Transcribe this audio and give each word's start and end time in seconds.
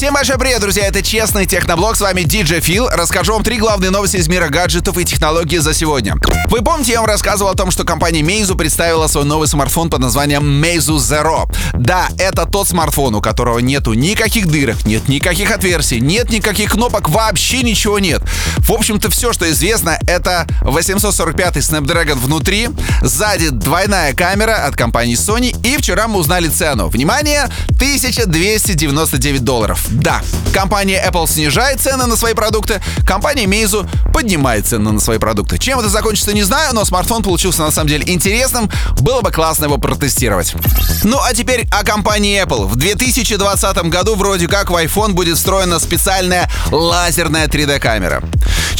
Всем 0.00 0.14
большой 0.14 0.38
привет, 0.38 0.62
друзья! 0.62 0.86
Это 0.86 1.02
Честный 1.02 1.44
Техноблог, 1.44 1.94
с 1.94 2.00
вами 2.00 2.22
DJ 2.22 2.60
Фил. 2.60 2.88
Расскажу 2.88 3.34
вам 3.34 3.42
три 3.42 3.58
главные 3.58 3.90
новости 3.90 4.16
из 4.16 4.28
мира 4.28 4.48
гаджетов 4.48 4.96
и 4.96 5.04
технологий 5.04 5.58
за 5.58 5.74
сегодня. 5.74 6.14
Вы 6.48 6.62
помните, 6.62 6.92
я 6.92 7.00
вам 7.00 7.06
рассказывал 7.06 7.50
о 7.50 7.54
том, 7.54 7.70
что 7.70 7.84
компания 7.84 8.22
Meizu 8.22 8.56
представила 8.56 9.08
свой 9.08 9.26
новый 9.26 9.46
смартфон 9.46 9.90
под 9.90 10.00
названием 10.00 10.42
Meizu 10.42 10.96
Zero. 10.96 11.54
Да, 11.74 12.08
это 12.16 12.46
тот 12.46 12.66
смартфон, 12.66 13.14
у 13.14 13.20
которого 13.20 13.58
нету 13.58 13.92
никаких 13.92 14.46
дырок, 14.46 14.86
нет 14.86 15.06
никаких 15.06 15.50
отверстий, 15.50 16.00
нет 16.00 16.30
никаких 16.30 16.70
кнопок, 16.70 17.10
вообще 17.10 17.62
ничего 17.62 17.98
нет. 17.98 18.22
В 18.70 18.72
общем-то, 18.72 19.10
все, 19.10 19.32
что 19.32 19.50
известно, 19.50 19.98
это 20.06 20.46
845 20.60 21.56
Snapdragon 21.56 22.14
внутри, 22.14 22.68
сзади 23.02 23.48
двойная 23.48 24.14
камера 24.14 24.64
от 24.64 24.76
компании 24.76 25.16
Sony, 25.16 25.52
и 25.66 25.76
вчера 25.76 26.06
мы 26.06 26.20
узнали 26.20 26.46
цену. 26.46 26.86
Внимание, 26.86 27.48
1299 27.70 29.42
долларов. 29.42 29.84
Да, 29.90 30.22
компания 30.54 31.04
Apple 31.04 31.26
снижает 31.26 31.80
цены 31.80 32.06
на 32.06 32.14
свои 32.14 32.32
продукты, 32.32 32.80
компания 33.04 33.46
Meizu 33.46 33.88
поднимает 34.12 34.68
цены 34.68 34.92
на 34.92 35.00
свои 35.00 35.18
продукты. 35.18 35.58
Чем 35.58 35.80
это 35.80 35.88
закончится, 35.88 36.32
не 36.32 36.44
знаю, 36.44 36.72
но 36.72 36.84
смартфон 36.84 37.24
получился 37.24 37.62
на 37.62 37.72
самом 37.72 37.88
деле 37.88 38.04
интересным. 38.06 38.70
Было 39.00 39.20
бы 39.20 39.32
классно 39.32 39.64
его 39.64 39.78
протестировать. 39.78 40.54
Ну 41.02 41.18
а 41.20 41.34
теперь 41.34 41.66
о 41.72 41.82
компании 41.82 42.40
Apple. 42.40 42.68
В 42.68 42.76
2020 42.76 43.76
году 43.88 44.14
вроде 44.14 44.46
как 44.46 44.70
в 44.70 44.76
iPhone 44.76 45.10
будет 45.14 45.38
встроена 45.38 45.80
специальная 45.80 46.48
лазерная 46.70 47.48
3D-камера. 47.48 48.22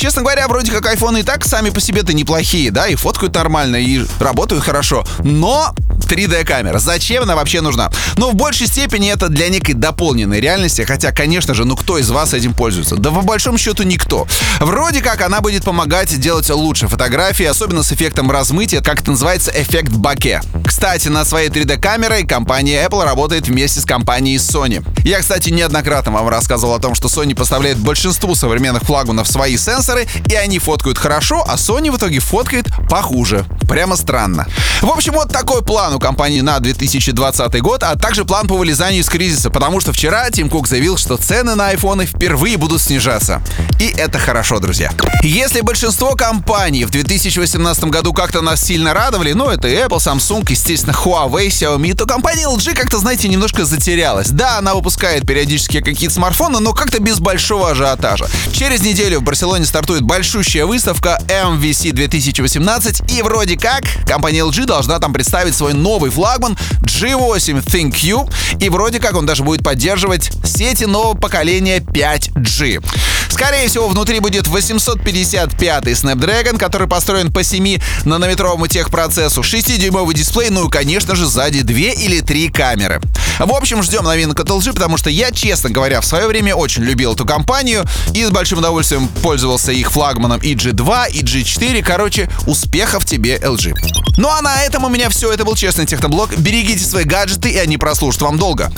Честно 0.00 0.22
говоря, 0.22 0.48
вроде 0.48 0.72
как 0.72 0.86
iPhone 0.86 1.20
и 1.20 1.22
так 1.22 1.44
сами 1.44 1.68
по 1.68 1.78
себе-то 1.78 2.14
неплохие, 2.14 2.70
да, 2.70 2.86
и 2.86 2.94
фоткают 2.94 3.34
нормально, 3.34 3.76
и 3.76 4.06
работают 4.18 4.64
хорошо. 4.64 5.04
Но 5.22 5.74
3D-камера. 6.10 6.78
Зачем 6.78 7.24
она 7.24 7.36
вообще 7.36 7.60
нужна? 7.60 7.90
Ну, 8.16 8.30
в 8.30 8.34
большей 8.34 8.66
степени 8.66 9.12
это 9.12 9.28
для 9.28 9.50
некой 9.50 9.74
дополненной 9.74 10.40
реальности, 10.40 10.82
хотя, 10.82 11.12
конечно 11.12 11.52
же, 11.52 11.66
ну 11.66 11.76
кто 11.76 11.98
из 11.98 12.10
вас 12.10 12.32
этим 12.32 12.54
пользуется? 12.54 12.96
Да 12.96 13.10
по 13.10 13.20
большому 13.20 13.58
счету 13.58 13.82
никто. 13.82 14.26
Вроде 14.58 15.02
как 15.02 15.20
она 15.20 15.42
будет 15.42 15.64
помогать 15.64 16.18
делать 16.18 16.48
лучше 16.48 16.88
фотографии, 16.88 17.44
особенно 17.44 17.82
с 17.82 17.92
эффектом 17.92 18.30
размытия, 18.30 18.80
как 18.80 19.02
это 19.02 19.10
называется, 19.10 19.52
эффект 19.54 19.92
баке. 19.92 20.40
Кстати, 20.66 21.08
над 21.08 21.26
своей 21.26 21.48
3D-камерой 21.48 22.26
компания 22.26 22.84
Apple 22.86 23.04
работает 23.04 23.48
вместе 23.48 23.80
с 23.80 23.84
компанией 23.84 24.36
Sony. 24.36 24.84
Я, 25.04 25.20
кстати, 25.20 25.50
неоднократно 25.50 26.12
вам 26.12 26.28
рассказывал 26.28 26.74
о 26.74 26.78
том, 26.78 26.94
что 26.94 27.08
Sony 27.08 27.34
поставляет 27.34 27.78
большинству 27.78 28.34
современных 28.34 28.82
флагманов 28.84 29.28
свои 29.28 29.56
сенсоры, 29.56 30.06
и 30.28 30.34
они 30.34 30.58
фоткают 30.58 30.98
хорошо, 30.98 31.44
а 31.46 31.56
Sony 31.56 31.90
в 31.90 31.96
итоге 31.96 32.20
фоткает 32.20 32.66
похуже. 32.88 33.44
Прямо 33.68 33.96
странно. 33.96 34.46
В 34.82 34.88
общем, 34.88 35.12
вот 35.12 35.30
такой 35.30 35.62
план 35.62 35.92
у 35.92 35.98
компании 35.98 36.40
на 36.40 36.58
2020 36.58 37.60
год, 37.60 37.82
а 37.82 37.96
также 37.96 38.24
план 38.24 38.48
по 38.48 38.56
вылезанию 38.56 39.02
из 39.02 39.10
кризиса, 39.10 39.50
потому 39.50 39.78
что 39.80 39.92
вчера 39.92 40.30
Тим 40.30 40.48
Кук 40.48 40.66
заявил, 40.66 40.96
что 40.96 41.18
цены 41.18 41.54
на 41.54 41.68
айфоны 41.68 42.06
впервые 42.06 42.56
будут 42.56 42.80
снижаться. 42.80 43.42
И 43.78 43.88
это 43.88 44.18
хорошо, 44.18 44.58
друзья. 44.58 44.90
Если 45.22 45.60
большинство 45.60 46.14
компаний 46.14 46.86
в 46.86 46.90
2018 46.90 47.84
году 47.84 48.14
как-то 48.14 48.40
нас 48.40 48.62
сильно 48.62 48.94
радовали, 48.94 49.32
ну 49.32 49.50
это 49.50 49.68
Apple, 49.68 49.98
Samsung, 49.98 50.46
естественно, 50.48 50.94
Huawei, 50.94 51.48
Xiaomi, 51.48 51.94
то 51.94 52.06
компания 52.06 52.46
LG 52.46 52.74
как-то, 52.74 52.96
знаете, 52.98 53.28
немножко 53.28 53.66
затерялась. 53.66 54.30
Да, 54.30 54.56
она 54.56 54.74
выпускает 54.74 55.26
периодически 55.26 55.82
какие-то 55.82 56.14
смартфоны, 56.14 56.58
но 56.60 56.72
как-то 56.72 57.00
без 57.00 57.18
большого 57.20 57.72
ажиотажа. 57.72 58.28
Через 58.54 58.80
неделю 58.80 59.20
в 59.20 59.24
Барселоне 59.24 59.66
стартует 59.66 60.02
большущая 60.02 60.64
выставка 60.64 61.20
MVC 61.28 61.92
2018, 61.92 63.12
и 63.12 63.20
вроде 63.20 63.58
как 63.58 63.82
компания 64.06 64.38
LG 64.38 64.69
должна 64.70 65.00
там 65.00 65.12
представить 65.12 65.56
свой 65.56 65.74
новый 65.74 66.10
флагман 66.10 66.56
G8 66.82 67.64
ThinQ, 67.64 68.32
и 68.60 68.68
вроде 68.68 69.00
как 69.00 69.16
он 69.16 69.26
даже 69.26 69.42
будет 69.42 69.64
поддерживать 69.64 70.30
сети 70.44 70.84
нового 70.84 71.14
поколения 71.14 71.78
5G. 71.78 72.80
Скорее 73.28 73.68
всего, 73.68 73.88
внутри 73.88 74.20
будет 74.20 74.46
855 74.46 75.86
Snapdragon, 75.86 76.56
который 76.56 76.86
построен 76.86 77.32
по 77.32 77.40
7-нанометровому 77.40 78.68
техпроцессу, 78.68 79.40
6-дюймовый 79.40 80.14
дисплей, 80.14 80.50
ну 80.50 80.68
и, 80.68 80.70
конечно 80.70 81.16
же, 81.16 81.26
сзади 81.26 81.62
2 81.62 81.74
или 81.74 82.20
3 82.20 82.48
камеры. 82.50 83.00
В 83.40 83.54
общем, 83.54 83.82
ждем 83.82 84.04
новинок 84.04 84.38
от 84.38 84.48
LG, 84.48 84.74
потому 84.74 84.98
что 84.98 85.08
я, 85.08 85.30
честно 85.30 85.70
говоря, 85.70 86.02
в 86.02 86.04
свое 86.04 86.26
время 86.26 86.54
очень 86.54 86.82
любил 86.82 87.14
эту 87.14 87.24
компанию 87.24 87.86
и 88.12 88.22
с 88.22 88.30
большим 88.30 88.58
удовольствием 88.58 89.08
пользовался 89.22 89.72
их 89.72 89.90
флагманом 89.90 90.40
и 90.42 90.54
G2, 90.54 91.10
и 91.10 91.22
G4. 91.22 91.82
Короче, 91.82 92.28
успехов 92.46 93.06
тебе, 93.06 93.38
LG. 93.38 93.72
Ну 94.18 94.28
а 94.28 94.42
на 94.42 94.62
этом 94.62 94.84
у 94.84 94.90
меня 94.90 95.08
все. 95.08 95.32
Это 95.32 95.46
был 95.46 95.56
Честный 95.56 95.86
Техноблог. 95.86 96.36
Берегите 96.36 96.84
свои 96.84 97.04
гаджеты, 97.04 97.48
и 97.48 97.56
они 97.56 97.78
прослужат 97.78 98.20
вам 98.20 98.36
долго. 98.36 98.70